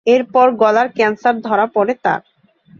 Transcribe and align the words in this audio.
এরপর 0.07 0.47
গলার 0.55 0.87
ক্যান্সার 0.95 1.35
ধরা 1.41 1.65
পড়ে 1.75 1.93
তাঁর। 2.03 2.21